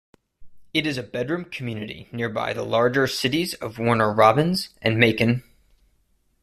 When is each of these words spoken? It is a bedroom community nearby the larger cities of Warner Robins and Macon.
It 0.73 0.87
is 0.87 0.97
a 0.97 1.03
bedroom 1.03 1.45
community 1.45 2.09
nearby 2.11 2.53
the 2.53 2.63
larger 2.63 3.05
cities 3.05 3.53
of 3.53 3.77
Warner 3.77 4.11
Robins 4.11 4.69
and 4.81 4.97
Macon. 4.97 5.43